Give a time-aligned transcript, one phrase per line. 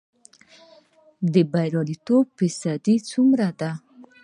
[1.33, 3.71] د بریالیتوب فیصدی څومره ده؟